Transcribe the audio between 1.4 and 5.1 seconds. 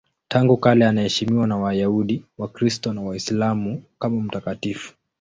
na Wayahudi, Wakristo na Waislamu kama mtakatifu.